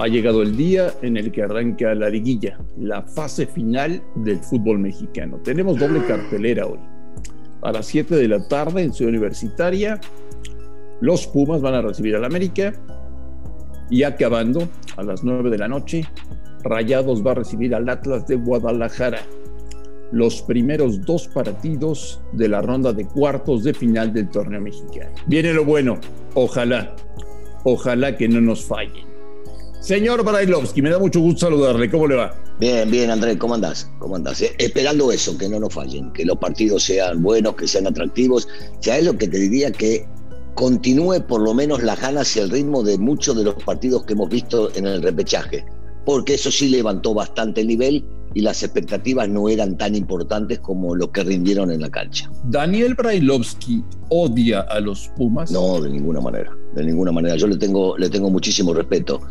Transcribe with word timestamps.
Ha 0.00 0.08
llegado 0.08 0.40
el 0.40 0.56
día 0.56 0.94
en 1.02 1.18
el 1.18 1.30
que 1.30 1.42
arranca 1.42 1.94
la 1.94 2.08
liguilla, 2.08 2.58
la 2.78 3.02
fase 3.02 3.44
final 3.44 4.02
del 4.14 4.38
fútbol 4.38 4.78
mexicano. 4.78 5.36
Tenemos 5.44 5.78
doble 5.78 6.02
cartelera 6.06 6.64
hoy. 6.64 6.78
A 7.60 7.70
las 7.70 7.84
7 7.84 8.16
de 8.16 8.26
la 8.26 8.48
tarde 8.48 8.82
en 8.82 8.94
Ciudad 8.94 9.10
Universitaria, 9.10 10.00
los 11.02 11.26
Pumas 11.26 11.60
van 11.60 11.74
a 11.74 11.82
recibir 11.82 12.16
al 12.16 12.24
América 12.24 12.72
y 13.90 14.02
acabando 14.02 14.70
a 14.96 15.02
las 15.02 15.22
9 15.22 15.50
de 15.50 15.58
la 15.58 15.68
noche, 15.68 16.06
Rayados 16.62 17.22
va 17.22 17.32
a 17.32 17.34
recibir 17.34 17.74
al 17.74 17.86
Atlas 17.86 18.26
de 18.26 18.36
Guadalajara. 18.36 19.20
Los 20.12 20.40
primeros 20.40 21.04
dos 21.04 21.28
partidos 21.28 22.22
de 22.32 22.48
la 22.48 22.62
ronda 22.62 22.94
de 22.94 23.04
cuartos 23.04 23.64
de 23.64 23.74
final 23.74 24.14
del 24.14 24.30
torneo 24.30 24.62
mexicano. 24.62 25.10
Viene 25.26 25.52
lo 25.52 25.66
bueno, 25.66 25.98
ojalá, 26.32 26.96
ojalá 27.64 28.16
que 28.16 28.28
no 28.30 28.40
nos 28.40 28.64
fallen. 28.64 29.09
Señor 29.80 30.22
Brailovsky, 30.22 30.82
me 30.82 30.90
da 30.90 30.98
mucho 30.98 31.20
gusto 31.20 31.46
saludarle. 31.46 31.90
¿Cómo 31.90 32.06
le 32.06 32.14
va? 32.14 32.34
Bien, 32.58 32.90
bien, 32.90 33.10
Andrés, 33.10 33.38
¿cómo 33.38 33.54
andás? 33.54 33.90
¿Cómo 33.98 34.14
andás? 34.14 34.42
Eh, 34.42 34.54
esperando 34.58 35.10
eso, 35.10 35.38
que 35.38 35.48
no 35.48 35.58
nos 35.58 35.72
fallen, 35.72 36.12
que 36.12 36.26
los 36.26 36.36
partidos 36.36 36.84
sean 36.84 37.22
buenos, 37.22 37.54
que 37.54 37.66
sean 37.66 37.86
atractivos. 37.86 38.46
Ya 38.82 38.98
es 38.98 39.06
lo 39.06 39.16
que 39.16 39.26
te 39.26 39.38
diría 39.38 39.72
que 39.72 40.06
continúe 40.54 41.26
por 41.26 41.40
lo 41.40 41.54
menos 41.54 41.82
la 41.82 41.96
ganas 41.96 42.36
y 42.36 42.40
el 42.40 42.50
ritmo 42.50 42.82
de 42.82 42.98
muchos 42.98 43.34
de 43.38 43.44
los 43.44 43.54
partidos 43.64 44.04
que 44.04 44.12
hemos 44.12 44.28
visto 44.28 44.70
en 44.74 44.86
el 44.86 45.00
repechaje, 45.02 45.64
porque 46.04 46.34
eso 46.34 46.50
sí 46.50 46.68
levantó 46.68 47.14
bastante 47.14 47.62
el 47.62 47.68
nivel 47.68 48.04
y 48.34 48.42
las 48.42 48.62
expectativas 48.62 49.30
no 49.30 49.48
eran 49.48 49.78
tan 49.78 49.94
importantes 49.94 50.58
como 50.58 50.94
lo 50.94 51.10
que 51.10 51.24
rindieron 51.24 51.70
en 51.70 51.80
la 51.80 51.90
cancha. 51.90 52.30
¿Daniel 52.44 52.94
Brailovsky 52.94 53.82
odia 54.10 54.60
a 54.60 54.78
los 54.80 55.08
Pumas? 55.16 55.50
No, 55.50 55.80
de 55.80 55.88
ninguna 55.88 56.20
manera, 56.20 56.54
de 56.74 56.84
ninguna 56.84 57.12
manera. 57.12 57.36
Yo 57.36 57.46
le 57.46 57.56
tengo, 57.56 57.96
le 57.96 58.10
tengo 58.10 58.28
muchísimo 58.28 58.74
respeto 58.74 59.22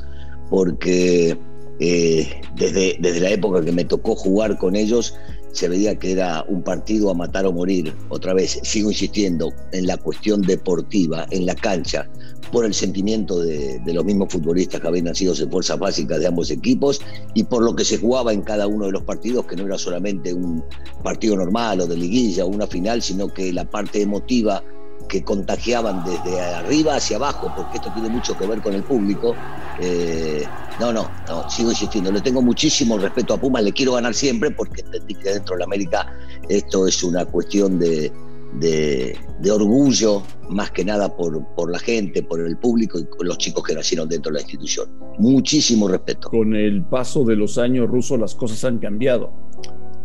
porque 0.49 1.37
eh, 1.79 2.41
desde, 2.55 2.97
desde 2.99 3.19
la 3.19 3.31
época 3.31 3.63
que 3.63 3.71
me 3.71 3.85
tocó 3.85 4.15
jugar 4.15 4.57
con 4.57 4.75
ellos 4.75 5.15
se 5.51 5.67
veía 5.67 5.95
que 5.95 6.11
era 6.11 6.45
un 6.47 6.61
partido 6.61 7.09
a 7.09 7.13
matar 7.13 7.45
o 7.45 7.51
morir. 7.51 7.93
Otra 8.09 8.33
vez, 8.33 8.59
sigo 8.63 8.91
insistiendo 8.91 9.51
en 9.71 9.87
la 9.87 9.97
cuestión 9.97 10.41
deportiva, 10.41 11.25
en 11.31 11.45
la 11.45 11.55
cancha, 11.55 12.07
por 12.51 12.65
el 12.65 12.73
sentimiento 12.73 13.39
de, 13.39 13.81
los 13.85 14.05
mismos 14.05 14.31
futbolistas 14.31 14.81
que 14.81 14.87
habían 14.87 15.05
nacido 15.05 15.33
en 15.35 15.51
fuerzas 15.51 15.79
básicas 15.79 16.19
de 16.19 16.27
ambos 16.27 16.49
equipos 16.51 17.01
y 17.33 17.43
por 17.43 17.63
lo 17.63 17.75
que 17.75 17.85
se 17.85 17.97
jugaba 17.97 18.33
en 18.33 18.41
cada 18.41 18.67
uno 18.67 18.85
de 18.85 18.91
los 18.91 19.03
partidos, 19.03 19.45
que 19.45 19.55
no 19.55 19.65
era 19.65 19.77
solamente 19.77 20.33
un 20.33 20.63
partido 21.03 21.35
normal 21.35 21.81
o 21.81 21.87
de 21.87 21.97
liguilla 21.97 22.45
o 22.45 22.47
una 22.47 22.67
final, 22.67 23.01
sino 23.01 23.27
que 23.27 23.53
la 23.53 23.69
parte 23.69 24.01
emotiva 24.01 24.63
que 25.07 25.23
contagiaban 25.23 26.03
desde 26.03 26.39
arriba 26.39 26.95
hacia 26.95 27.17
abajo, 27.17 27.51
porque 27.55 27.77
esto 27.77 27.91
tiene 27.93 28.09
mucho 28.09 28.37
que 28.37 28.45
ver 28.45 28.61
con 28.61 28.73
el 28.73 28.83
público. 28.83 29.35
Eh, 29.79 30.43
no, 30.79 30.93
no, 30.93 31.09
no, 31.27 31.49
sigo 31.49 31.71
insistiendo, 31.71 32.11
le 32.11 32.21
tengo 32.21 32.41
muchísimo 32.41 32.97
respeto 32.97 33.33
a 33.33 33.37
Pumas, 33.37 33.63
le 33.63 33.71
quiero 33.73 33.93
ganar 33.93 34.13
siempre 34.13 34.51
porque 34.51 34.81
entendí 34.81 35.15
que 35.15 35.31
dentro 35.33 35.55
de 35.55 35.59
la 35.59 35.65
América 35.65 36.13
esto 36.47 36.87
es 36.87 37.03
una 37.03 37.25
cuestión 37.25 37.79
de, 37.79 38.11
de, 38.59 39.51
orgullo, 39.51 40.23
más 40.49 40.71
que 40.71 40.83
nada 40.83 41.15
por, 41.15 41.43
por 41.55 41.71
la 41.71 41.79
gente, 41.79 42.23
por 42.23 42.39
el 42.39 42.57
público 42.57 42.99
y 42.99 43.07
los 43.23 43.37
chicos 43.37 43.63
que 43.63 43.75
nacieron 43.75 44.09
dentro 44.09 44.31
de 44.31 44.35
la 44.35 44.41
institución. 44.41 44.89
Muchísimo 45.17 45.87
respeto. 45.87 46.29
Con 46.29 46.55
el 46.55 46.83
paso 46.83 47.23
de 47.23 47.35
los 47.35 47.57
años 47.57 47.87
rusos 47.87 48.19
las 48.19 48.35
cosas 48.35 48.63
han 48.63 48.79
cambiado. 48.79 49.31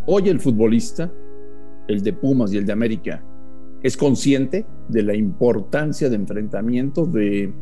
Hoy 0.06 0.28
el 0.28 0.40
futbolista, 0.40 1.10
el 1.88 2.02
de 2.02 2.12
Pumas 2.12 2.52
y 2.52 2.58
el 2.58 2.66
de 2.66 2.72
América, 2.72 3.24
es 3.84 3.98
consciente 3.98 4.66
de 4.88 5.02
la 5.02 5.14
importancia 5.14 6.08
de 6.08 6.16
enfrentamiento, 6.16 7.04
de, 7.04 7.52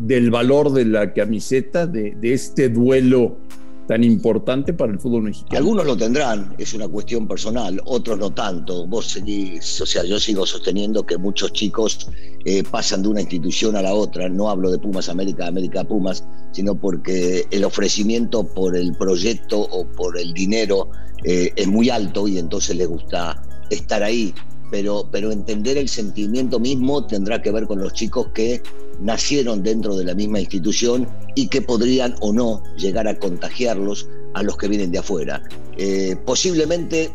del 0.00 0.28
valor 0.28 0.72
de 0.72 0.84
la 0.84 1.14
camiseta, 1.14 1.86
de, 1.86 2.16
este 2.22 2.68
duelo 2.68 3.38
tan 3.86 4.02
importante 4.02 4.72
para 4.72 4.92
el 4.92 4.98
fútbol 4.98 5.22
mexicano. 5.22 5.58
Algunos 5.58 5.86
lo 5.86 5.96
tendrán, 5.96 6.56
es 6.58 6.74
una 6.74 6.88
cuestión 6.88 7.28
personal, 7.28 7.80
otros 7.84 8.18
no 8.18 8.30
tanto. 8.30 8.84
Vos 8.88 9.16
o 9.16 9.86
sea, 9.86 10.04
yo 10.04 10.18
sigo 10.18 10.44
sosteniendo 10.44 11.06
que 11.06 11.16
muchos 11.16 11.52
chicos 11.52 12.08
eh, 12.44 12.64
pasan 12.68 13.02
de 13.02 13.08
una 13.08 13.20
institución 13.20 13.76
a 13.76 13.82
la 13.82 13.94
otra. 13.94 14.28
No 14.28 14.50
hablo 14.50 14.72
de 14.72 14.78
Pumas 14.78 15.08
América, 15.08 15.46
América 15.46 15.84
Pumas, 15.84 16.24
sino 16.50 16.74
porque 16.74 17.46
el 17.52 17.64
ofrecimiento 17.64 18.42
por 18.42 18.76
el 18.76 18.92
proyecto 18.94 19.60
o 19.60 19.84
por 19.84 20.18
el 20.18 20.34
dinero 20.34 20.90
eh, 21.24 21.52
es 21.54 21.68
muy 21.68 21.90
alto 21.90 22.26
y 22.26 22.38
entonces 22.38 22.76
les 22.76 22.88
gusta 22.88 23.40
estar 23.70 24.02
ahí 24.02 24.34
pero, 24.70 25.08
pero 25.10 25.32
entender 25.32 25.76
el 25.76 25.88
sentimiento 25.88 26.58
mismo 26.58 27.06
tendrá 27.06 27.42
que 27.42 27.50
ver 27.50 27.66
con 27.66 27.80
los 27.80 27.92
chicos 27.92 28.28
que 28.34 28.62
nacieron 29.00 29.62
dentro 29.62 29.96
de 29.96 30.04
la 30.04 30.14
misma 30.14 30.40
institución 30.40 31.08
y 31.34 31.48
que 31.48 31.62
podrían 31.62 32.14
o 32.20 32.32
no 32.32 32.62
llegar 32.76 33.08
a 33.08 33.18
contagiarlos 33.18 34.08
a 34.34 34.42
los 34.42 34.56
que 34.56 34.68
vienen 34.68 34.92
de 34.92 34.98
afuera. 34.98 35.42
Eh, 35.76 36.16
posiblemente 36.24 37.10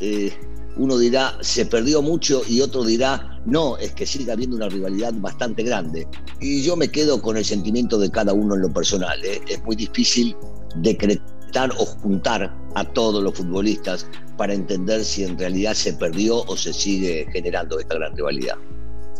eh, 0.00 0.32
uno 0.76 0.98
dirá, 0.98 1.36
se 1.40 1.66
perdió 1.66 2.02
mucho 2.02 2.42
y 2.48 2.60
otro 2.60 2.84
dirá, 2.84 3.40
no, 3.46 3.76
es 3.78 3.92
que 3.92 4.06
sigue 4.06 4.32
habiendo 4.32 4.56
una 4.56 4.68
rivalidad 4.68 5.12
bastante 5.14 5.62
grande. 5.62 6.08
Y 6.40 6.62
yo 6.62 6.76
me 6.76 6.88
quedo 6.88 7.20
con 7.20 7.36
el 7.36 7.44
sentimiento 7.44 7.98
de 7.98 8.10
cada 8.10 8.32
uno 8.32 8.54
en 8.54 8.62
lo 8.62 8.72
personal. 8.72 9.22
¿eh? 9.24 9.40
Es 9.48 9.62
muy 9.64 9.76
difícil 9.76 10.36
decretar 10.76 11.70
o 11.78 11.86
juntar 11.86 12.52
a 12.74 12.84
todos 12.84 13.22
los 13.22 13.34
futbolistas 13.34 14.06
para 14.36 14.54
entender 14.54 15.04
si 15.04 15.24
en 15.24 15.38
realidad 15.38 15.74
se 15.74 15.92
perdió 15.94 16.42
o 16.42 16.56
se 16.56 16.72
sigue 16.72 17.26
generando 17.32 17.78
esta 17.78 17.94
gran 17.94 18.16
rivalidad. 18.16 18.56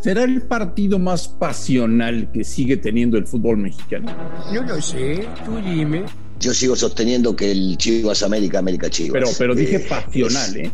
¿Será 0.02 0.24
el 0.24 0.42
partido 0.42 0.98
más 0.98 1.28
pasional 1.28 2.30
que 2.32 2.44
sigue 2.44 2.76
teniendo 2.76 3.16
el 3.16 3.26
fútbol 3.26 3.56
mexicano? 3.56 4.14
No 4.52 4.62
lo 4.62 4.82
sé, 4.82 5.26
tú 5.46 5.56
dime. 5.56 6.04
Yo 6.40 6.52
sigo 6.52 6.76
sosteniendo 6.76 7.34
que 7.34 7.50
el 7.50 7.78
Chivas 7.78 8.22
América, 8.22 8.58
América 8.58 8.90
Chivas. 8.90 9.12
Pero, 9.12 9.28
pero 9.38 9.54
dije 9.54 9.76
eh, 9.76 9.86
pasional, 9.88 10.56
es, 10.56 10.66
¿eh? 10.66 10.70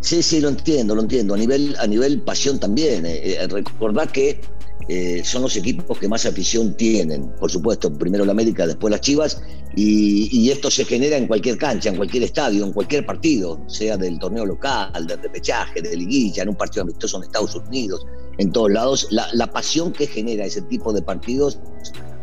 Sí, 0.00 0.22
sí, 0.22 0.40
lo 0.40 0.48
entiendo, 0.48 0.94
lo 0.94 1.02
entiendo. 1.02 1.34
A 1.34 1.36
nivel, 1.36 1.76
a 1.78 1.86
nivel 1.86 2.22
pasión 2.22 2.58
también. 2.58 3.04
Eh, 3.04 3.34
eh, 3.34 3.46
recordad 3.48 4.08
que 4.08 4.40
eh, 4.88 5.22
son 5.24 5.42
los 5.42 5.56
equipos 5.56 5.98
que 5.98 6.08
más 6.08 6.24
afición 6.24 6.74
tienen. 6.74 7.28
Por 7.38 7.50
supuesto, 7.50 7.92
primero 7.92 8.24
la 8.24 8.32
América, 8.32 8.66
después 8.66 8.90
las 8.90 9.00
Chivas, 9.00 9.42
y, 9.76 10.50
esto 10.50 10.70
se 10.70 10.84
genera 10.84 11.16
en 11.16 11.26
cualquier 11.26 11.58
cancha, 11.58 11.90
en 11.90 11.96
cualquier 11.96 12.22
estadio, 12.22 12.64
en 12.64 12.72
cualquier 12.72 13.04
partido, 13.04 13.60
sea 13.68 13.96
del 13.96 14.18
torneo 14.18 14.46
local, 14.46 15.06
del 15.06 15.20
repechaje, 15.20 15.82
de 15.82 15.94
liguilla, 15.94 16.42
en 16.42 16.48
un 16.48 16.56
partido 16.56 16.82
amistoso 16.82 17.18
en 17.18 17.24
Estados 17.24 17.54
Unidos, 17.54 18.06
en 18.38 18.50
todos 18.50 18.72
lados. 18.72 19.08
La, 19.10 19.28
la 19.34 19.46
pasión 19.46 19.92
que 19.92 20.06
genera 20.06 20.46
ese 20.46 20.62
tipo 20.62 20.92
de 20.92 21.02
partidos 21.02 21.60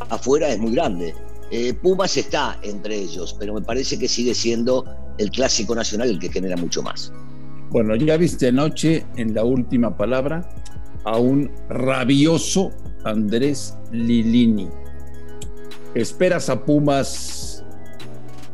afuera 0.10 0.50
es 0.50 0.60
muy 0.60 0.72
grande. 0.72 1.14
Eh, 1.52 1.74
Pumas 1.74 2.18
está 2.18 2.60
entre 2.64 2.96
ellos, 2.96 3.36
pero 3.40 3.54
me 3.54 3.62
parece 3.62 4.00
que 4.00 4.08
sigue 4.08 4.34
siendo 4.34 4.86
el 5.18 5.30
clásico 5.30 5.76
nacional 5.76 6.10
el 6.10 6.20
que 6.20 6.32
genera 6.32 6.58
mucho 6.58 6.82
más. 6.82 7.12
Bueno, 7.70 7.96
ya 7.96 8.18
viste 8.18 8.48
anoche 8.48 9.06
en 9.18 9.34
la 9.34 9.44
última 9.44 9.96
palabra 9.96 10.50
a 11.06 11.18
un 11.18 11.52
rabioso 11.70 12.72
Andrés 13.04 13.78
Lilini. 13.92 14.68
¿Esperas 15.94 16.50
a 16.50 16.66
Pumas 16.66 17.64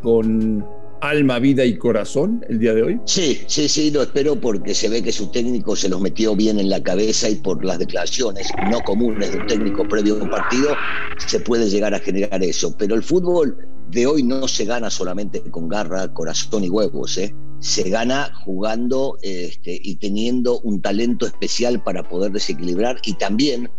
con 0.03 0.65
alma, 1.01 1.39
vida 1.39 1.65
y 1.65 1.77
corazón 1.77 2.45
el 2.47 2.59
día 2.59 2.73
de 2.73 2.83
hoy? 2.83 3.01
Sí, 3.05 3.41
sí, 3.47 3.67
sí, 3.67 3.89
lo 3.91 4.03
espero 4.03 4.35
porque 4.35 4.75
se 4.75 4.89
ve 4.89 5.01
que 5.01 5.11
su 5.11 5.31
técnico 5.31 5.75
se 5.75 5.89
los 5.89 5.99
metió 5.99 6.35
bien 6.35 6.59
en 6.59 6.69
la 6.69 6.81
cabeza 6.81 7.29
y 7.29 7.35
por 7.35 7.65
las 7.65 7.79
declaraciones 7.79 8.47
no 8.69 8.79
comunes 8.81 9.31
de 9.31 9.39
un 9.39 9.47
técnico 9.47 9.87
previo 9.87 10.19
a 10.19 10.23
un 10.23 10.29
partido 10.29 10.75
se 11.17 11.39
puede 11.39 11.69
llegar 11.69 11.93
a 11.93 11.99
generar 11.99 12.43
eso. 12.43 12.75
Pero 12.77 12.95
el 12.95 13.03
fútbol 13.03 13.57
de 13.89 14.05
hoy 14.05 14.23
no 14.23 14.47
se 14.47 14.65
gana 14.65 14.89
solamente 14.89 15.41
con 15.49 15.67
garra, 15.67 16.07
corazón 16.13 16.63
y 16.63 16.69
huevos, 16.69 17.17
¿eh? 17.17 17.33
Se 17.61 17.89
gana 17.89 18.33
jugando 18.43 19.19
este, 19.21 19.79
y 19.81 19.95
teniendo 19.95 20.59
un 20.61 20.81
talento 20.81 21.27
especial 21.27 21.81
para 21.81 22.09
poder 22.09 22.31
desequilibrar 22.31 22.99
y 23.05 23.13
también 23.13 23.69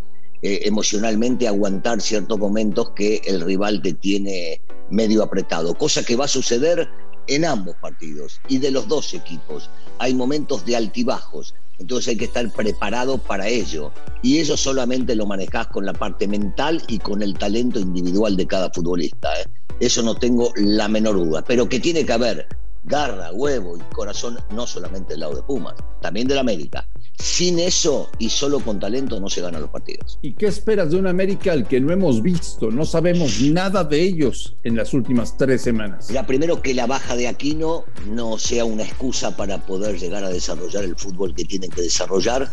eh, 0.40 0.60
emocionalmente 0.64 1.48
aguantar 1.48 2.00
ciertos 2.00 2.38
momentos 2.38 2.90
que 2.90 3.20
el 3.26 3.40
rival 3.40 3.82
te 3.82 3.92
tiene 3.92 4.62
medio 4.88 5.24
apretado, 5.24 5.74
cosa 5.74 6.04
que 6.04 6.14
va 6.14 6.26
a 6.26 6.28
suceder 6.28 6.88
en 7.26 7.44
ambos 7.44 7.74
partidos 7.80 8.40
y 8.48 8.58
de 8.58 8.70
los 8.70 8.86
dos 8.86 9.14
equipos. 9.14 9.68
Hay 9.98 10.14
momentos 10.14 10.64
de 10.64 10.76
altibajos, 10.76 11.54
Entonces 11.78 12.08
hay 12.08 12.16
que 12.16 12.26
estar 12.26 12.48
preparado 12.52 13.18
para 13.18 13.48
ello. 13.48 13.92
Y 14.22 14.38
eso 14.38 14.56
solamente 14.56 15.16
lo 15.16 15.26
manejás 15.26 15.66
con 15.68 15.86
la 15.86 15.92
parte 15.92 16.28
mental 16.28 16.80
y 16.86 16.98
con 16.98 17.22
el 17.22 17.34
talento 17.36 17.80
individual 17.80 18.36
de 18.36 18.46
cada 18.46 18.70
futbolista. 18.70 19.28
¿eh? 19.40 19.46
Eso 19.80 20.02
no 20.02 20.14
tengo 20.14 20.52
la 20.54 20.86
menor 20.86 21.16
duda. 21.16 21.42
Pero 21.42 21.68
que 21.68 21.80
tiene 21.80 22.04
que 22.04 22.12
haber 22.12 22.46
garra, 22.84 23.32
huevo 23.32 23.76
y 23.76 23.94
corazón, 23.94 24.38
no 24.50 24.66
solamente 24.66 25.14
del 25.14 25.20
lado 25.20 25.36
de 25.36 25.42
Pumas, 25.42 25.74
también 26.00 26.26
del 26.26 26.38
América. 26.38 26.86
Sin 27.18 27.58
eso 27.58 28.10
y 28.18 28.30
solo 28.30 28.58
con 28.60 28.80
talento 28.80 29.20
no 29.20 29.28
se 29.28 29.40
ganan 29.42 29.60
los 29.60 29.70
partidos. 29.70 30.18
¿Y 30.22 30.32
qué 30.32 30.46
esperas 30.46 30.90
de 30.90 30.96
un 30.96 31.06
América 31.06 31.52
al 31.52 31.68
que 31.68 31.80
no 31.80 31.92
hemos 31.92 32.22
visto? 32.22 32.70
No 32.70 32.84
sabemos 32.84 33.40
nada 33.40 33.84
de 33.84 34.02
ellos 34.02 34.56
en 34.64 34.76
las 34.76 34.92
últimas 34.92 35.36
tres 35.36 35.62
semanas. 35.62 36.08
Primero 36.26 36.62
que 36.62 36.72
la 36.74 36.86
baja 36.86 37.14
de 37.14 37.28
Aquino 37.28 37.84
no 38.08 38.38
sea 38.38 38.64
una 38.64 38.84
excusa 38.84 39.36
para 39.36 39.58
poder 39.58 39.98
llegar 39.98 40.24
a 40.24 40.30
desarrollar 40.30 40.84
el 40.84 40.96
fútbol 40.96 41.34
que 41.34 41.44
tienen 41.44 41.70
que 41.70 41.82
desarrollar, 41.82 42.48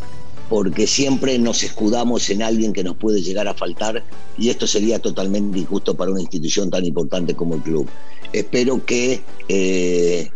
porque 0.50 0.88
siempre 0.88 1.38
nos 1.38 1.64
escudamos 1.64 2.30
en 2.30 2.42
alguien 2.42 2.74
que 2.74 2.84
nos 2.84 2.98
puede 2.98 3.22
llegar 3.22 3.48
a 3.48 3.54
faltar 3.54 4.04
y 4.38 4.50
esto 4.50 4.66
sería 4.66 5.00
totalmente 5.00 5.60
injusto 5.60 5.96
para 5.96 6.12
una 6.12 6.22
institución 6.22 6.70
tan 6.72 6.84
importante 6.86 7.36
como 7.36 7.56
el 7.56 7.62
club. 7.62 7.88
Espero 8.34 8.84
que 8.84 9.22
eh, 9.48 10.32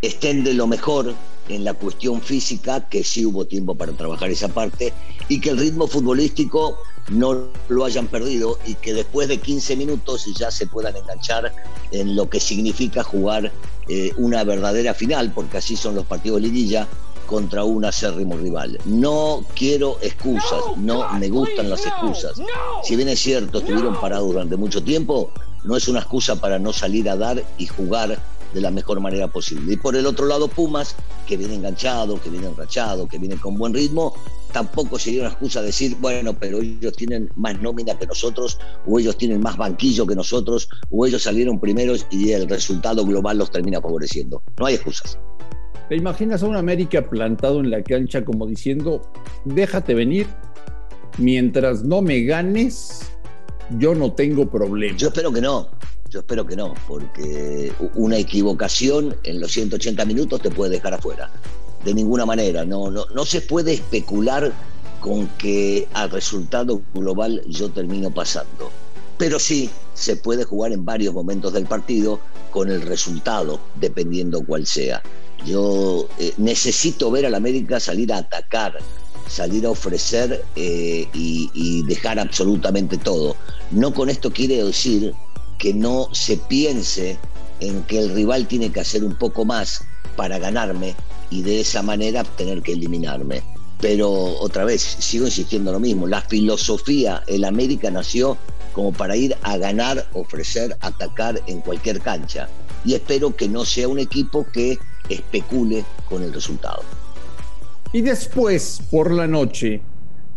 estén 0.00 0.42
de 0.42 0.54
lo 0.54 0.66
mejor 0.66 1.14
en 1.48 1.64
la 1.64 1.74
cuestión 1.74 2.20
física, 2.20 2.88
que 2.88 3.04
sí 3.04 3.24
hubo 3.24 3.46
tiempo 3.46 3.74
para 3.74 3.92
trabajar 3.92 4.30
esa 4.30 4.48
parte, 4.48 4.92
y 5.28 5.40
que 5.40 5.50
el 5.50 5.58
ritmo 5.58 5.86
futbolístico 5.86 6.78
no 7.10 7.48
lo 7.68 7.84
hayan 7.84 8.06
perdido 8.06 8.58
y 8.64 8.74
que 8.76 8.94
después 8.94 9.28
de 9.28 9.38
15 9.38 9.76
minutos 9.76 10.24
ya 10.38 10.50
se 10.50 10.66
puedan 10.66 10.96
enganchar 10.96 11.52
en 11.90 12.14
lo 12.14 12.30
que 12.30 12.38
significa 12.38 13.02
jugar 13.02 13.52
eh, 13.88 14.12
una 14.16 14.44
verdadera 14.44 14.94
final, 14.94 15.32
porque 15.32 15.58
así 15.58 15.76
son 15.76 15.96
los 15.96 16.06
partidos 16.06 16.40
de 16.40 16.48
liguilla 16.48 16.88
contra 17.32 17.64
un 17.64 17.82
acérrimo 17.82 18.36
rival. 18.36 18.78
No 18.84 19.42
quiero 19.56 19.96
excusas, 20.02 20.60
no 20.76 21.10
me 21.14 21.30
gustan 21.30 21.70
las 21.70 21.86
excusas. 21.86 22.34
Si 22.84 22.94
bien 22.94 23.08
es 23.08 23.20
cierto, 23.20 23.60
estuvieron 23.60 23.98
parados 23.98 24.28
durante 24.28 24.54
mucho 24.56 24.84
tiempo, 24.84 25.30
no 25.64 25.74
es 25.74 25.88
una 25.88 26.00
excusa 26.00 26.36
para 26.36 26.58
no 26.58 26.74
salir 26.74 27.08
a 27.08 27.16
dar 27.16 27.42
y 27.56 27.66
jugar 27.66 28.18
de 28.52 28.60
la 28.60 28.70
mejor 28.70 29.00
manera 29.00 29.28
posible. 29.28 29.72
Y 29.72 29.76
por 29.78 29.96
el 29.96 30.04
otro 30.04 30.26
lado, 30.26 30.46
Pumas, 30.46 30.94
que 31.26 31.38
viene 31.38 31.54
enganchado, 31.54 32.20
que 32.20 32.28
viene 32.28 32.48
enrachado, 32.48 33.08
que 33.08 33.16
viene 33.16 33.38
con 33.38 33.56
buen 33.56 33.72
ritmo, 33.72 34.12
tampoco 34.52 34.98
sería 34.98 35.22
una 35.22 35.30
excusa 35.30 35.62
decir, 35.62 35.96
bueno, 36.00 36.34
pero 36.38 36.60
ellos 36.60 36.92
tienen 36.92 37.30
más 37.36 37.58
nómina 37.62 37.98
que 37.98 38.06
nosotros, 38.06 38.58
o 38.86 38.98
ellos 38.98 39.16
tienen 39.16 39.40
más 39.40 39.56
banquillo 39.56 40.06
que 40.06 40.14
nosotros, 40.14 40.68
o 40.90 41.06
ellos 41.06 41.22
salieron 41.22 41.58
primeros 41.58 42.06
y 42.10 42.32
el 42.32 42.46
resultado 42.46 43.06
global 43.06 43.38
los 43.38 43.50
termina 43.50 43.80
favoreciendo. 43.80 44.42
No 44.58 44.66
hay 44.66 44.74
excusas. 44.74 45.16
¿Te 45.92 45.96
imaginas 45.96 46.42
a 46.42 46.46
un 46.46 46.56
América 46.56 47.02
plantado 47.02 47.60
en 47.60 47.70
la 47.70 47.82
cancha 47.82 48.24
como 48.24 48.46
diciendo, 48.46 49.02
déjate 49.44 49.92
venir, 49.92 50.26
mientras 51.18 51.84
no 51.84 52.00
me 52.00 52.22
ganes, 52.22 53.12
yo 53.78 53.94
no 53.94 54.10
tengo 54.10 54.48
problema? 54.48 54.96
Yo 54.96 55.08
espero 55.08 55.30
que 55.30 55.42
no. 55.42 55.68
Yo 56.08 56.20
espero 56.20 56.46
que 56.46 56.56
no, 56.56 56.72
porque 56.88 57.70
una 57.94 58.16
equivocación 58.16 59.14
en 59.24 59.38
los 59.38 59.52
180 59.52 60.02
minutos 60.06 60.40
te 60.40 60.50
puede 60.50 60.70
dejar 60.70 60.94
afuera. 60.94 61.30
De 61.84 61.92
ninguna 61.92 62.24
manera, 62.24 62.64
no, 62.64 62.90
no, 62.90 63.04
no 63.14 63.26
se 63.26 63.42
puede 63.42 63.74
especular 63.74 64.50
con 65.00 65.26
que 65.36 65.86
al 65.92 66.08
resultado 66.08 66.80
global 66.94 67.42
yo 67.48 67.70
termino 67.70 68.10
pasando. 68.10 68.70
Pero 69.18 69.38
sí 69.38 69.68
se 69.92 70.16
puede 70.16 70.44
jugar 70.44 70.72
en 70.72 70.86
varios 70.86 71.12
momentos 71.12 71.52
del 71.52 71.66
partido 71.66 72.18
con 72.50 72.70
el 72.70 72.80
resultado, 72.80 73.60
dependiendo 73.78 74.42
cuál 74.42 74.66
sea. 74.66 75.02
Yo 75.44 76.08
eh, 76.18 76.32
necesito 76.36 77.10
ver 77.10 77.26
al 77.26 77.34
América 77.34 77.80
salir 77.80 78.12
a 78.12 78.18
atacar, 78.18 78.78
salir 79.28 79.66
a 79.66 79.70
ofrecer 79.70 80.44
eh, 80.56 81.08
y, 81.12 81.82
dejar 81.86 82.18
absolutamente 82.18 82.96
todo. 82.96 83.36
No 83.70 83.92
con 83.92 84.08
esto 84.08 84.32
quiere 84.32 84.62
decir 84.62 85.14
que 85.58 85.74
no 85.74 86.08
se 86.12 86.36
piense 86.36 87.18
en 87.60 87.82
que 87.84 87.98
el 87.98 88.14
rival 88.14 88.46
tiene 88.46 88.70
que 88.70 88.80
hacer 88.80 89.04
un 89.04 89.16
poco 89.16 89.44
más 89.44 89.82
para 90.16 90.38
ganarme 90.38 90.94
y 91.30 91.42
de 91.42 91.60
esa 91.60 91.82
manera 91.82 92.24
tener 92.24 92.62
que 92.62 92.72
eliminarme. 92.72 93.42
Pero 93.80 94.10
otra 94.10 94.64
vez, 94.64 94.82
sigo 94.82 95.26
insistiendo 95.26 95.72
lo 95.72 95.80
mismo, 95.80 96.06
la 96.06 96.20
filosofía, 96.22 97.24
el 97.26 97.44
América 97.44 97.90
nació 97.90 98.38
como 98.72 98.92
para 98.92 99.16
ir 99.16 99.36
a 99.42 99.56
ganar, 99.56 100.06
ofrecer, 100.12 100.76
atacar 100.80 101.42
en 101.46 101.60
cualquier 101.60 102.00
cancha. 102.00 102.48
Y 102.84 102.94
espero 102.94 103.34
que 103.34 103.48
no 103.48 103.64
sea 103.64 103.88
un 103.88 103.98
equipo 103.98 104.46
que 104.52 104.78
especule 105.14 105.84
con 106.08 106.22
el 106.22 106.32
resultado. 106.32 106.82
Y 107.92 108.00
después, 108.00 108.80
por 108.90 109.10
la 109.10 109.26
noche, 109.26 109.82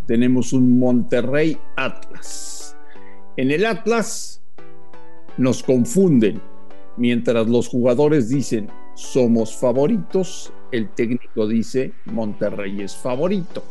tenemos 0.08 0.54
un 0.54 0.78
Monterrey 0.78 1.58
Atlas. 1.76 2.76
En 3.38 3.52
el 3.52 3.66
Atlas 3.66 4.42
nos 5.38 5.64
confunden. 5.64 6.42
Mientras 6.98 7.48
los 7.48 7.68
jugadores 7.68 8.30
dicen 8.30 8.70
somos 8.96 9.56
favoritos, 9.56 10.54
el 10.72 10.90
técnico 10.90 11.48
dice 11.48 11.92
Monterrey 12.06 12.82
es 12.82 12.96
favorito. 12.96 13.64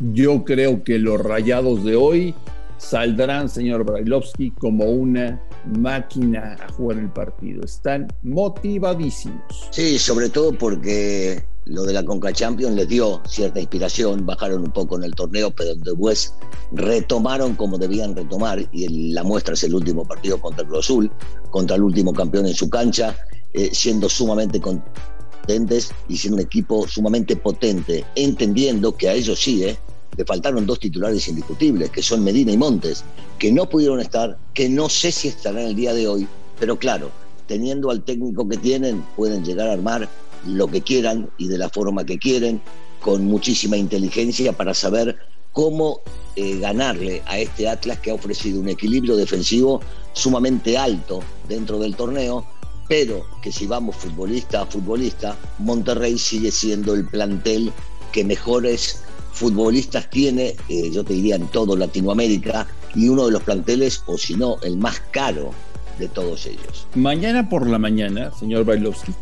Yo 0.00 0.44
creo 0.44 0.82
que 0.82 0.98
los 0.98 1.20
rayados 1.20 1.84
de 1.84 1.96
hoy 1.96 2.34
saldrán, 2.78 3.48
señor 3.48 3.84
Brailovsky, 3.84 4.50
como 4.52 4.84
una 4.86 5.40
máquina 5.78 6.56
a 6.60 6.72
jugar 6.72 6.98
el 6.98 7.10
partido. 7.10 7.62
Están 7.64 8.08
motivadísimos. 8.22 9.68
Sí, 9.70 9.98
sobre 9.98 10.30
todo 10.30 10.52
porque 10.52 11.44
lo 11.68 11.82
de 11.82 11.92
la 11.92 12.04
Conca 12.04 12.32
Champions 12.32 12.74
les 12.74 12.88
dio 12.88 13.20
cierta 13.26 13.60
inspiración, 13.60 14.24
bajaron 14.24 14.62
un 14.62 14.72
poco 14.72 14.96
en 14.96 15.04
el 15.04 15.14
torneo, 15.14 15.50
pero 15.50 15.74
después 15.74 16.34
retomaron 16.72 17.54
como 17.56 17.76
debían 17.76 18.16
retomar, 18.16 18.66
y 18.72 19.12
la 19.12 19.22
muestra 19.22 19.54
es 19.54 19.64
el 19.64 19.74
último 19.74 20.06
partido 20.06 20.40
contra 20.40 20.66
el 20.66 20.74
Azul, 20.74 21.10
contra 21.50 21.76
el 21.76 21.82
último 21.82 22.12
campeón 22.12 22.46
en 22.46 22.54
su 22.54 22.70
cancha, 22.70 23.14
eh, 23.52 23.70
siendo 23.72 24.08
sumamente 24.08 24.60
contentes 24.60 25.92
y 26.08 26.16
siendo 26.16 26.36
un 26.36 26.42
equipo 26.42 26.86
sumamente 26.88 27.36
potente, 27.36 28.04
entendiendo 28.14 28.96
que 28.96 29.08
a 29.08 29.14
ellos 29.14 29.38
sí, 29.38 29.64
eh, 29.64 29.78
le 30.18 30.24
faltaron 30.24 30.66
dos 30.66 30.80
titulares 30.80 31.28
indiscutibles, 31.28 31.90
que 31.90 32.02
son 32.02 32.24
Medina 32.24 32.50
y 32.50 32.56
Montes, 32.56 33.04
que 33.38 33.52
no 33.52 33.68
pudieron 33.68 34.00
estar, 34.00 34.36
que 34.52 34.68
no 34.68 34.88
sé 34.88 35.12
si 35.12 35.28
estarán 35.28 35.62
el 35.62 35.76
día 35.76 35.94
de 35.94 36.08
hoy, 36.08 36.26
pero 36.58 36.76
claro, 36.76 37.12
teniendo 37.46 37.88
al 37.90 38.02
técnico 38.02 38.46
que 38.48 38.56
tienen, 38.56 39.04
pueden 39.16 39.44
llegar 39.44 39.68
a 39.68 39.74
armar 39.74 40.08
lo 40.44 40.66
que 40.66 40.82
quieran 40.82 41.30
y 41.38 41.46
de 41.46 41.56
la 41.56 41.70
forma 41.70 42.04
que 42.04 42.18
quieren, 42.18 42.60
con 43.00 43.26
muchísima 43.26 43.76
inteligencia 43.76 44.52
para 44.52 44.74
saber 44.74 45.16
cómo 45.52 46.00
eh, 46.34 46.58
ganarle 46.58 47.22
a 47.26 47.38
este 47.38 47.68
Atlas 47.68 48.00
que 48.00 48.10
ha 48.10 48.14
ofrecido 48.14 48.60
un 48.60 48.68
equilibrio 48.68 49.14
defensivo 49.14 49.80
sumamente 50.14 50.76
alto 50.76 51.20
dentro 51.48 51.78
del 51.78 51.94
torneo, 51.94 52.44
pero 52.88 53.24
que 53.40 53.52
si 53.52 53.68
vamos 53.68 53.94
futbolista 53.94 54.62
a 54.62 54.66
futbolista, 54.66 55.36
Monterrey 55.58 56.18
sigue 56.18 56.50
siendo 56.50 56.92
el 56.94 57.06
plantel 57.06 57.70
que 58.10 58.24
mejores 58.24 59.04
futbolistas 59.38 60.10
tiene, 60.10 60.56
eh, 60.68 60.90
yo 60.92 61.04
te 61.04 61.14
diría, 61.14 61.36
en 61.36 61.46
todo 61.48 61.76
Latinoamérica, 61.76 62.66
y 62.94 63.08
uno 63.08 63.26
de 63.26 63.32
los 63.32 63.42
planteles, 63.42 64.02
o 64.06 64.18
si 64.18 64.34
no, 64.34 64.56
el 64.62 64.76
más 64.76 65.00
caro 65.10 65.52
de 65.98 66.08
todos 66.08 66.46
ellos. 66.46 66.86
Mañana 66.94 67.48
por 67.48 67.66
la 67.66 67.78
mañana, 67.78 68.32
señor 68.38 68.64
Bailovsky, 68.64 69.12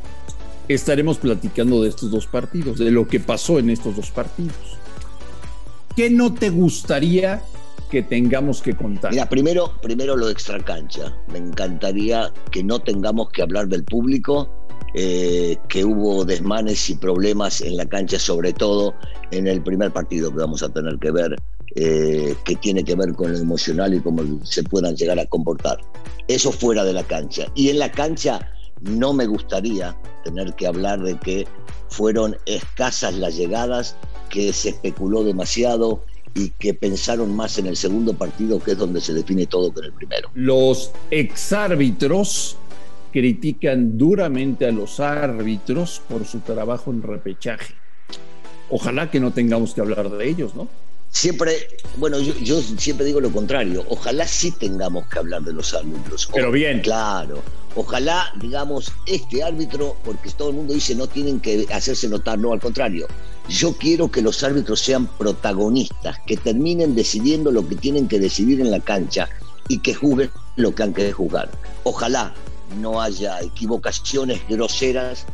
estaremos 0.69 1.19
platicando 1.19 1.83
de 1.83 1.91
estos 1.91 2.11
dos 2.11 2.27
partidos, 2.27 2.79
de 2.79 2.91
lo 2.91 3.07
que 3.07 3.21
pasó 3.21 3.59
en 3.59 3.71
estos 3.71 3.97
dos 3.97 4.11
partidos. 4.11 4.57
¿Qué 5.95 6.11
no 6.11 6.35
te 6.35 6.51
gustaría 6.51 7.43
que 7.91 8.03
tengamos 8.03 8.61
que 8.61 8.75
contar? 8.75 9.13
Mira, 9.13 9.29
primero, 9.29 9.73
primero 9.81 10.17
lo 10.17 10.27
de 10.27 10.33
extracancha. 10.33 11.15
Me 11.33 11.39
encantaría 11.39 12.33
que 12.51 12.63
no 12.63 12.81
tengamos 12.81 13.31
que 13.31 13.43
hablar 13.43 13.69
del 13.69 13.85
público, 13.85 14.51
eh, 14.99 15.59
que 15.69 15.85
hubo 15.85 16.25
desmanes 16.25 16.89
y 16.89 16.95
problemas 16.95 17.61
en 17.61 17.77
la 17.77 17.85
cancha, 17.85 18.19
sobre 18.19 18.55
todo 18.55 18.95
en 19.31 19.47
el 19.47 19.63
primer 19.63 19.93
partido 19.93 20.31
que 20.31 20.39
vamos 20.39 20.63
a 20.63 20.71
tener 20.71 20.99
que 20.99 21.11
ver, 21.11 21.37
eh, 21.75 22.35
que 22.47 22.57
tiene 22.57 22.83
que 22.83 22.95
ver 22.95 23.13
con 23.13 23.31
lo 23.31 23.39
emocional 23.39 23.93
y 23.93 24.01
cómo 24.01 24.23
se 24.43 24.63
puedan 24.63 24.97
llegar 24.97 25.19
a 25.19 25.27
comportar. 25.27 25.79
Eso 26.29 26.51
fuera 26.51 26.83
de 26.83 26.95
la 26.95 27.03
cancha. 27.03 27.47
Y 27.55 27.69
en 27.69 27.79
la 27.79 27.93
cancha 27.93 28.41
no 28.81 29.13
me 29.13 29.27
gustaría 29.27 29.95
tener 30.25 30.55
que 30.55 30.67
hablar 30.67 31.03
de 31.03 31.19
que 31.19 31.47
fueron 31.91 32.35
escasas 32.47 33.15
las 33.17 33.37
llegadas, 33.37 33.97
que 34.31 34.51
se 34.55 34.71
especuló 34.71 35.25
demasiado 35.25 36.03
y 36.35 36.49
que 36.59 36.73
pensaron 36.73 37.37
más 37.37 37.59
en 37.59 37.67
el 37.67 37.77
segundo 37.77 38.15
partido, 38.15 38.61
que 38.61 38.73
es 38.73 38.79
donde 38.79 39.03
se 39.03 39.13
define 39.13 39.45
todo 39.45 39.71
que 39.75 39.81
en 39.81 39.87
el 39.87 39.93
primero. 39.93 40.31
Los 40.33 40.91
exárbitros 41.11 42.57
critican 43.13 43.97
duramente 43.97 44.67
a 44.67 44.73
los 44.73 45.01
árbitros 45.01 46.03
por 46.09 46.25
su 46.25 46.41
trabajo 46.41 46.91
en 46.91 47.03
repechaje. 47.03 47.75
Ojalá 48.69 49.11
que 49.11 49.21
no 49.21 49.33
tengamos 49.33 49.75
que 49.75 49.81
hablar 49.81 50.11
de 50.11 50.29
ellos, 50.29 50.55
¿no? 50.55 50.69
Siempre, 51.11 51.69
bueno, 51.97 52.19
yo, 52.19 52.61
siempre 52.61 53.07
digo 53.07 53.21
lo 53.21 53.33
contrario. 53.33 53.85
Ojalá 53.89 54.27
sí 54.27 54.51
tengamos 54.51 55.07
que 55.07 55.19
hablar 55.19 55.43
de 55.43 55.53
los 55.53 55.73
árbitros. 55.73 56.29
Pero 56.35 56.51
bien. 56.51 56.81
Claro. 56.81 57.43
Ojalá, 57.75 58.33
digamos, 58.41 58.93
este 59.07 59.43
árbitro, 59.43 59.97
porque 60.05 60.31
todo 60.31 60.51
el 60.51 60.57
mundo 60.57 60.75
dice 60.75 60.95
no 60.95 61.07
tienen 61.07 61.41
que 61.41 61.67
hacerse 61.73 62.09
notar, 62.09 62.39
no, 62.39 62.53
al 62.53 62.61
contrario. 62.61 63.07
Yo 63.49 63.75
quiero 63.77 64.11
que 64.11 64.21
los 64.21 64.43
árbitros 64.43 64.81
sean 64.81 65.07
protagonistas, 65.07 66.19
que 66.27 66.37
terminen 66.37 66.95
decidiendo 66.95 67.51
lo 67.51 67.67
que 67.67 67.77
tienen 67.77 68.09
que 68.09 68.19
decidir 68.19 68.61
en 68.61 68.71
la 68.71 68.81
cancha 68.81 69.29
y 69.69 69.79
que 69.79 69.95
juzguen 69.95 70.31
lo 70.57 70.75
que 70.75 70.83
han 70.83 70.93
que 70.93 71.13
juzgar. 71.13 71.51
Ojalá 71.85 72.35
no 72.81 73.01
haya 73.01 73.41
equivocaciones 73.41 74.41
groseras 74.49 75.27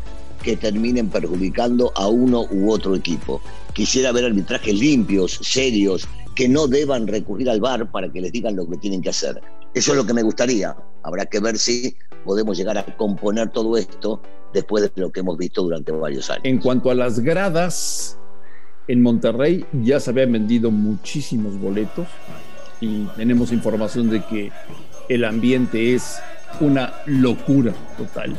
que 0.42 0.56
terminen 0.56 1.08
perjudicando 1.08 1.92
a 1.94 2.08
uno 2.08 2.46
u 2.50 2.70
otro 2.70 2.94
equipo. 2.94 3.40
Quisiera 3.72 4.12
ver 4.12 4.24
arbitrajes 4.24 4.74
limpios, 4.74 5.38
serios, 5.40 6.08
que 6.34 6.48
no 6.48 6.66
deban 6.66 7.06
recurrir 7.06 7.48
al 7.48 7.60
VAR 7.60 7.90
para 7.90 8.10
que 8.10 8.20
les 8.20 8.32
digan 8.32 8.56
lo 8.56 8.68
que 8.68 8.76
tienen 8.76 9.02
que 9.02 9.10
hacer. 9.10 9.40
Eso 9.74 9.92
es 9.92 9.96
lo 9.96 10.04
que 10.04 10.14
me 10.14 10.22
gustaría. 10.22 10.76
Habrá 11.02 11.26
que 11.26 11.40
ver 11.40 11.58
si 11.58 11.96
podemos 12.24 12.56
llegar 12.56 12.78
a 12.78 12.84
componer 12.96 13.50
todo 13.50 13.76
esto 13.76 14.20
después 14.52 14.82
de 14.82 15.00
lo 15.00 15.10
que 15.10 15.20
hemos 15.20 15.38
visto 15.38 15.62
durante 15.62 15.92
varios 15.92 16.28
años. 16.30 16.44
En 16.44 16.58
cuanto 16.58 16.90
a 16.90 16.94
las 16.94 17.20
gradas, 17.20 18.18
en 18.88 19.00
Monterrey 19.00 19.64
ya 19.72 20.00
se 20.00 20.10
habían 20.10 20.32
vendido 20.32 20.70
muchísimos 20.70 21.58
boletos 21.58 22.06
y 22.80 23.06
tenemos 23.16 23.52
información 23.52 24.10
de 24.10 24.24
que 24.24 24.52
el 25.08 25.24
ambiente 25.24 25.94
es 25.94 26.18
una 26.60 26.92
locura 27.06 27.72
total 27.96 28.34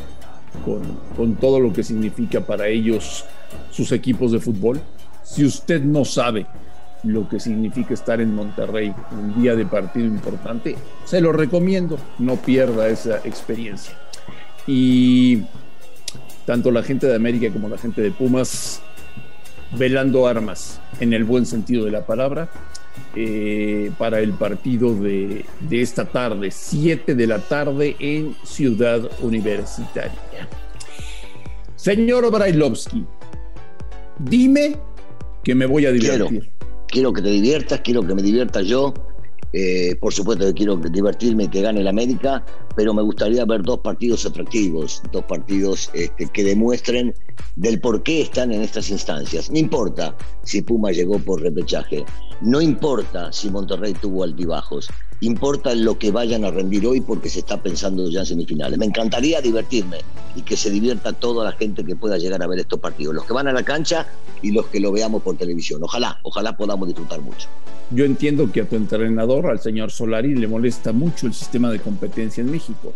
con, 0.64 0.82
con 1.16 1.36
todo 1.36 1.60
lo 1.60 1.72
que 1.72 1.82
significa 1.82 2.40
para 2.40 2.68
ellos 2.68 3.24
sus 3.70 3.92
equipos 3.92 4.32
de 4.32 4.40
fútbol. 4.40 4.80
Si 5.22 5.44
usted 5.44 5.82
no 5.82 6.04
sabe 6.04 6.46
lo 7.02 7.28
que 7.28 7.38
significa 7.38 7.94
estar 7.94 8.20
en 8.20 8.34
Monterrey 8.34 8.94
un 9.12 9.40
día 9.40 9.54
de 9.54 9.66
partido 9.66 10.06
importante, 10.06 10.76
se 11.04 11.20
lo 11.20 11.32
recomiendo, 11.32 11.98
no 12.18 12.36
pierda 12.36 12.88
esa 12.88 13.18
experiencia. 13.24 13.94
Y 14.66 15.42
tanto 16.46 16.70
la 16.70 16.82
gente 16.82 17.06
de 17.06 17.14
América 17.14 17.52
como 17.52 17.68
la 17.68 17.78
gente 17.78 18.00
de 18.00 18.10
Pumas 18.10 18.80
velando 19.78 20.26
armas 20.26 20.80
en 21.00 21.12
el 21.12 21.24
buen 21.24 21.46
sentido 21.46 21.84
de 21.84 21.90
la 21.90 22.06
palabra 22.06 22.48
eh, 23.16 23.90
para 23.98 24.20
el 24.20 24.32
partido 24.32 24.94
de, 24.94 25.44
de 25.60 25.82
esta 25.82 26.04
tarde, 26.04 26.50
7 26.50 27.14
de 27.14 27.26
la 27.26 27.38
tarde 27.38 27.96
en 27.98 28.34
Ciudad 28.44 29.08
Universitaria. 29.20 30.18
Señor 31.76 32.30
Brailovsky, 32.30 33.04
dime 34.18 34.76
que 35.42 35.54
me 35.54 35.66
voy 35.66 35.86
a 35.86 35.92
divertir. 35.92 36.26
Quiero, 36.28 36.46
quiero 36.88 37.12
que 37.12 37.22
te 37.22 37.28
diviertas, 37.28 37.80
quiero 37.80 38.02
que 38.06 38.14
me 38.14 38.22
divierta 38.22 38.62
yo. 38.62 38.94
Eh, 39.56 39.94
por 40.00 40.12
supuesto 40.12 40.44
que 40.46 40.52
quiero 40.52 40.74
divertirme 40.74 41.48
que 41.48 41.62
gane 41.62 41.80
el 41.80 41.86
América, 41.86 42.44
pero 42.74 42.92
me 42.92 43.02
gustaría 43.02 43.44
ver 43.44 43.62
dos 43.62 43.78
partidos 43.78 44.26
atractivos, 44.26 45.00
dos 45.12 45.24
partidos 45.26 45.90
este, 45.94 46.26
que 46.26 46.42
demuestren 46.42 47.14
del 47.54 47.80
por 47.80 48.02
qué 48.02 48.22
están 48.22 48.50
en 48.50 48.62
estas 48.62 48.90
instancias. 48.90 49.52
No 49.52 49.58
importa 49.58 50.16
si 50.42 50.60
Puma 50.60 50.90
llegó 50.90 51.20
por 51.20 51.40
repechaje, 51.40 52.04
no 52.40 52.60
importa 52.60 53.32
si 53.32 53.48
Monterrey 53.48 53.94
tuvo 53.94 54.24
altibajos, 54.24 54.88
importa 55.26 55.74
lo 55.74 55.98
que 55.98 56.10
vayan 56.10 56.44
a 56.44 56.50
rendir 56.50 56.86
hoy 56.86 57.00
porque 57.00 57.28
se 57.28 57.40
está 57.40 57.62
pensando 57.62 58.08
ya 58.08 58.20
en 58.20 58.26
semifinales. 58.26 58.78
Me 58.78 58.86
encantaría 58.86 59.40
divertirme 59.40 59.98
y 60.34 60.42
que 60.42 60.56
se 60.56 60.70
divierta 60.70 61.12
toda 61.12 61.44
la 61.44 61.52
gente 61.52 61.84
que 61.84 61.96
pueda 61.96 62.18
llegar 62.18 62.42
a 62.42 62.46
ver 62.46 62.58
estos 62.58 62.80
partidos, 62.80 63.14
los 63.14 63.24
que 63.24 63.32
van 63.32 63.48
a 63.48 63.52
la 63.52 63.62
cancha 63.62 64.06
y 64.42 64.52
los 64.52 64.66
que 64.66 64.80
lo 64.80 64.92
veamos 64.92 65.22
por 65.22 65.36
televisión. 65.36 65.82
Ojalá, 65.82 66.18
ojalá 66.22 66.56
podamos 66.56 66.88
disfrutar 66.88 67.20
mucho. 67.20 67.48
Yo 67.90 68.04
entiendo 68.04 68.50
que 68.50 68.62
a 68.62 68.68
tu 68.68 68.76
entrenador, 68.76 69.46
al 69.46 69.60
señor 69.60 69.90
Solari, 69.90 70.34
le 70.34 70.48
molesta 70.48 70.92
mucho 70.92 71.26
el 71.26 71.34
sistema 71.34 71.70
de 71.70 71.80
competencia 71.80 72.40
en 72.40 72.50
México. 72.50 72.92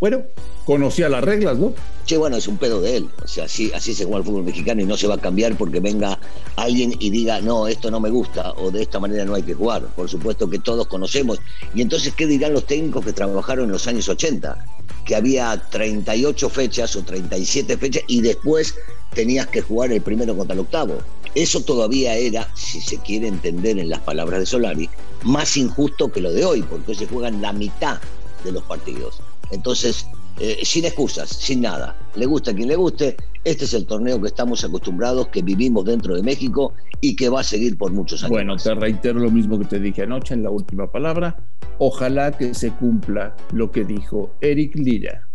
Bueno, 0.00 0.22
conocía 0.70 1.08
las 1.08 1.24
reglas, 1.24 1.58
¿no? 1.58 1.74
Sí, 2.04 2.16
bueno, 2.16 2.36
es 2.36 2.46
un 2.46 2.56
pedo 2.56 2.80
de 2.80 2.98
él. 2.98 3.10
O 3.24 3.26
sea, 3.26 3.46
así, 3.46 3.72
así 3.74 3.92
se 3.92 4.04
juega 4.04 4.18
el 4.18 4.24
fútbol 4.24 4.44
mexicano 4.44 4.80
y 4.80 4.84
no 4.84 4.96
se 4.96 5.08
va 5.08 5.16
a 5.16 5.20
cambiar 5.20 5.58
porque 5.58 5.80
venga 5.80 6.16
alguien 6.54 6.94
y 7.00 7.10
diga, 7.10 7.40
no, 7.40 7.66
esto 7.66 7.90
no 7.90 7.98
me 7.98 8.08
gusta 8.08 8.52
o 8.52 8.70
de 8.70 8.82
esta 8.82 9.00
manera 9.00 9.24
no 9.24 9.34
hay 9.34 9.42
que 9.42 9.54
jugar. 9.54 9.82
Por 9.96 10.08
supuesto 10.08 10.48
que 10.48 10.60
todos 10.60 10.86
conocemos. 10.86 11.40
Y 11.74 11.82
entonces, 11.82 12.14
¿qué 12.14 12.24
dirán 12.24 12.52
los 12.52 12.68
técnicos 12.68 13.04
que 13.04 13.12
trabajaron 13.12 13.64
en 13.64 13.72
los 13.72 13.88
años 13.88 14.08
80? 14.08 14.64
Que 15.04 15.16
había 15.16 15.60
38 15.70 16.48
fechas 16.48 16.94
o 16.94 17.02
37 17.02 17.76
fechas 17.76 18.04
y 18.06 18.20
después 18.20 18.76
tenías 19.12 19.48
que 19.48 19.62
jugar 19.62 19.90
el 19.90 20.02
primero 20.02 20.36
contra 20.36 20.54
el 20.54 20.60
octavo. 20.60 20.98
Eso 21.34 21.62
todavía 21.62 22.14
era, 22.14 22.48
si 22.54 22.80
se 22.80 22.98
quiere 22.98 23.26
entender 23.26 23.76
en 23.80 23.90
las 23.90 24.02
palabras 24.02 24.38
de 24.38 24.46
Solari, 24.46 24.88
más 25.24 25.56
injusto 25.56 26.12
que 26.12 26.20
lo 26.20 26.32
de 26.32 26.44
hoy, 26.44 26.62
porque 26.62 26.92
hoy 26.92 26.96
se 26.96 27.08
juegan 27.08 27.42
la 27.42 27.52
mitad 27.52 27.98
de 28.44 28.52
los 28.52 28.62
partidos. 28.62 29.20
Entonces, 29.50 30.06
eh, 30.40 30.60
sin 30.62 30.86
excusas, 30.86 31.28
sin 31.28 31.60
nada. 31.60 31.94
Le 32.14 32.24
gusta 32.24 32.50
a 32.52 32.54
quien 32.54 32.68
le 32.68 32.76
guste. 32.76 33.14
Este 33.44 33.64
es 33.64 33.74
el 33.74 33.86
torneo 33.86 34.20
que 34.20 34.28
estamos 34.28 34.64
acostumbrados, 34.64 35.28
que 35.28 35.42
vivimos 35.42 35.84
dentro 35.84 36.14
de 36.14 36.22
México 36.22 36.72
y 37.00 37.14
que 37.14 37.28
va 37.28 37.40
a 37.40 37.42
seguir 37.44 37.76
por 37.76 37.92
muchos 37.92 38.22
años. 38.22 38.30
Bueno, 38.30 38.56
te 38.56 38.74
reitero 38.74 39.20
lo 39.20 39.30
mismo 39.30 39.58
que 39.58 39.66
te 39.66 39.78
dije 39.78 40.02
anoche 40.02 40.34
en 40.34 40.42
la 40.42 40.50
última 40.50 40.90
palabra. 40.90 41.36
Ojalá 41.78 42.32
que 42.32 42.54
se 42.54 42.70
cumpla 42.70 43.36
lo 43.52 43.70
que 43.70 43.84
dijo 43.84 44.30
Eric 44.40 44.74
Lira. 44.76 45.26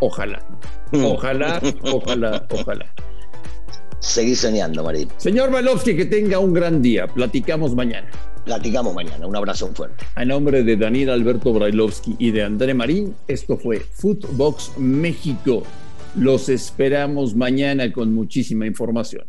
Ojalá. 0.00 0.44
Mm. 0.92 1.04
Ojalá, 1.04 1.62
ojalá, 1.92 2.46
ojalá. 2.50 2.86
Seguí 4.00 4.34
soñando, 4.34 4.84
Marín. 4.84 5.08
Señor 5.16 5.50
Malovsky, 5.50 5.96
que 5.96 6.04
tenga 6.04 6.38
un 6.38 6.52
gran 6.52 6.82
día. 6.82 7.06
Platicamos 7.06 7.74
mañana. 7.74 8.08
Platicamos 8.46 8.94
mañana. 8.94 9.26
Un 9.26 9.34
abrazo 9.34 9.68
fuerte. 9.74 10.06
A 10.14 10.24
nombre 10.24 10.62
de 10.62 10.76
Daniel 10.76 11.10
Alberto 11.10 11.52
Brailovsky 11.52 12.14
y 12.18 12.30
de 12.30 12.44
André 12.44 12.74
Marín, 12.74 13.16
esto 13.26 13.58
fue 13.58 13.80
Footbox 13.80 14.78
México. 14.78 15.64
Los 16.14 16.48
esperamos 16.48 17.34
mañana 17.34 17.92
con 17.92 18.14
muchísima 18.14 18.64
información. 18.64 19.26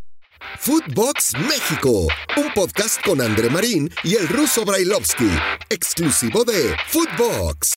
Footbox 0.59 1.33
México, 1.49 2.07
un 2.37 2.53
podcast 2.53 3.03
con 3.03 3.19
André 3.19 3.49
Marín 3.49 3.89
y 4.03 4.13
el 4.13 4.27
ruso 4.27 4.63
Brailovsky, 4.63 5.29
exclusivo 5.71 6.45
de 6.45 6.75
Footbox. 6.87 7.71